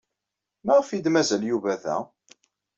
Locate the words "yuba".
1.49-1.73